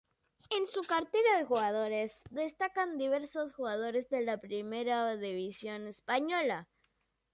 En 0.49 0.65
su 0.65 0.81
cartera 0.81 1.37
de 1.37 1.45
jugadores 1.45 2.23
destacan 2.31 2.97
diversos 2.97 3.53
jugadores 3.53 4.09
de 4.09 4.35
primera 4.39 5.15
división 5.15 5.85
española. 5.85 6.67